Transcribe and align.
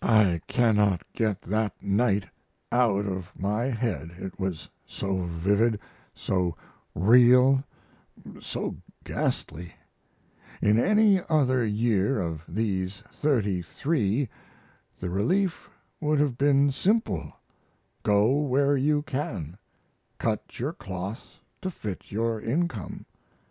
I 0.00 0.40
cannot 0.46 1.02
get 1.12 1.42
that 1.42 1.74
night 1.82 2.24
out 2.72 3.04
of 3.04 3.30
my 3.38 3.64
head, 3.64 4.12
it 4.18 4.40
was 4.40 4.70
so 4.86 5.24
vivid, 5.26 5.78
so 6.14 6.56
real, 6.94 7.62
so 8.40 8.78
ghastly: 9.04 9.74
In 10.62 10.78
any 10.82 11.20
other 11.28 11.62
year 11.66 12.18
of 12.18 12.44
these 12.48 13.02
thirty 13.12 13.60
three 13.60 14.30
the 14.98 15.10
relief 15.10 15.68
would 16.00 16.18
have 16.18 16.38
been 16.38 16.72
simple: 16.72 17.34
go 18.02 18.40
where 18.40 18.78
you 18.78 19.02
can, 19.02 19.58
cut 20.16 20.58
your 20.58 20.72
cloth 20.72 21.40
to 21.60 21.70
fit 21.70 22.10
your 22.10 22.40
income. 22.40 23.04